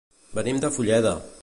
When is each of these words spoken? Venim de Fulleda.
Venim 0.37 0.63
de 0.65 0.73
Fulleda. 0.79 1.17